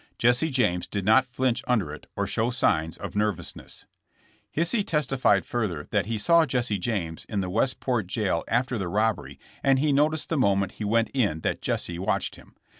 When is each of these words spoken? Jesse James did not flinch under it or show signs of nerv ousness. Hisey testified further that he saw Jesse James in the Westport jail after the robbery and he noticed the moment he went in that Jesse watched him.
Jesse 0.17 0.49
James 0.49 0.87
did 0.87 1.05
not 1.05 1.27
flinch 1.27 1.63
under 1.67 1.93
it 1.93 2.07
or 2.15 2.25
show 2.25 2.49
signs 2.49 2.97
of 2.97 3.11
nerv 3.13 3.35
ousness. 3.35 3.83
Hisey 4.57 4.83
testified 4.83 5.45
further 5.45 5.85
that 5.91 6.07
he 6.07 6.17
saw 6.17 6.47
Jesse 6.47 6.79
James 6.79 7.23
in 7.29 7.41
the 7.41 7.51
Westport 7.51 8.07
jail 8.07 8.43
after 8.47 8.79
the 8.79 8.87
robbery 8.87 9.39
and 9.61 9.77
he 9.77 9.93
noticed 9.93 10.29
the 10.29 10.37
moment 10.37 10.71
he 10.81 10.83
went 10.83 11.09
in 11.09 11.41
that 11.41 11.61
Jesse 11.61 11.99
watched 11.99 12.35
him. 12.35 12.55